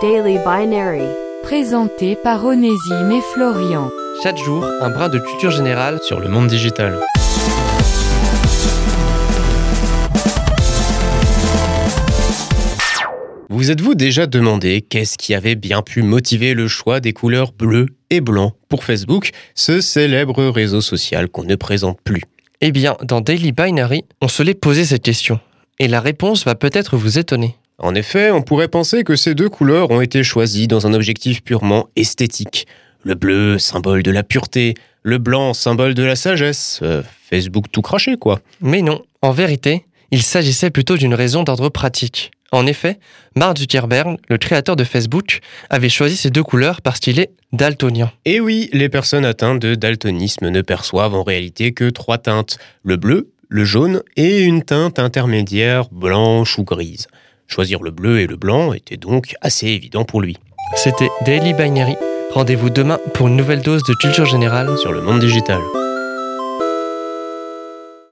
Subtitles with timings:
[0.00, 1.02] Daily Binary.
[1.42, 3.90] Présenté par Onésime et Florian.
[4.22, 7.00] Chaque jour, un brin de culture générale sur le monde digital.
[13.48, 17.86] Vous êtes-vous déjà demandé qu'est-ce qui avait bien pu motiver le choix des couleurs bleues
[18.10, 22.22] et blanc pour Facebook, ce célèbre réseau social qu'on ne présente plus?
[22.60, 25.40] Eh bien, dans Daily Binary, on se l'est posé cette question.
[25.80, 27.56] Et la réponse va peut-être vous étonner.
[27.80, 31.44] En effet, on pourrait penser que ces deux couleurs ont été choisies dans un objectif
[31.44, 32.66] purement esthétique.
[33.04, 36.80] Le bleu, symbole de la pureté, le blanc, symbole de la sagesse.
[36.82, 38.40] Euh, Facebook tout craché, quoi.
[38.60, 42.32] Mais non, en vérité, il s'agissait plutôt d'une raison d'ordre pratique.
[42.50, 42.98] En effet,
[43.36, 45.38] Mark Zuckerberg, le créateur de Facebook,
[45.70, 48.10] avait choisi ces deux couleurs parce qu'il est daltonien.
[48.24, 52.96] Et oui, les personnes atteintes de daltonisme ne perçoivent en réalité que trois teintes, le
[52.96, 57.06] bleu, le jaune et une teinte intermédiaire blanche ou grise.
[57.48, 60.36] Choisir le bleu et le blanc était donc assez évident pour lui.
[60.76, 61.96] C'était Daily Binary.
[62.32, 65.60] Rendez-vous demain pour une nouvelle dose de culture générale sur le monde digital.